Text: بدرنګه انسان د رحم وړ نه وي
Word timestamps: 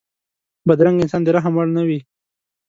بدرنګه 0.67 1.01
انسان 1.03 1.21
د 1.23 1.27
رحم 1.35 1.53
وړ 1.57 1.67
نه 1.77 1.83
وي 1.87 1.99